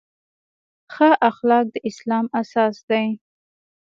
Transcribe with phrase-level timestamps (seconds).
[0.93, 3.05] ښه اخلاق د اسلام اساس دی.